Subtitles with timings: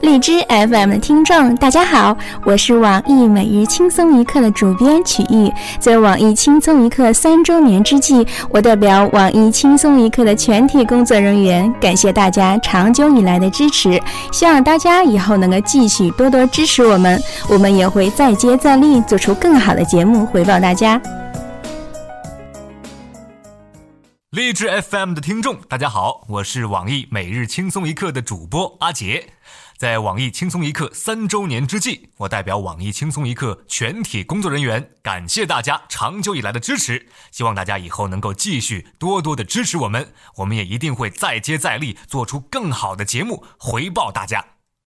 [0.00, 5.52] 荔枝 FM 的听众，大家好，我是网易每日轻松一刻的主编曲艺。
[5.80, 21.00] 在网易轻松一刻三周年之际，我代表网易轻松一刻的全体工作人员，感谢大家长久以来的支持，希望大家以后能够继续多多支持我们，我们也会再接再厉，做出更好的节目回报大家。
[24.30, 29.32] 励志 FM 的听众，大家好，我是网易每日轻松一刻的主播阿杰。
[29.78, 37.08] 在网易轻松一刻三周年之际，我代表网易轻松一刻全体工作人员，感谢大家长久以来的支持。
[37.30, 44.57] 希望大家以后能够继续多多的支持我们，我们也一定会再接再厉，做出更好的节目回报大家。